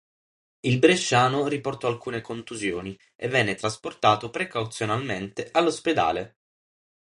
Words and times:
Il 0.61 0.79
bresciano 0.79 1.45
riportò 1.45 1.87
alcune 1.87 2.21
contusioni 2.21 2.97
e 3.15 3.27
venne 3.27 3.53
trasportato 3.53 4.31
precauzionalmente 4.31 5.49
all'ospedale. 5.51 6.39